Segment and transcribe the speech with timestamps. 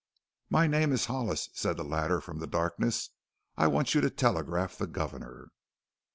[0.49, 3.11] "My name is Hollis," said the latter from the darkness;
[3.55, 5.49] "I want you to telegraph the governor."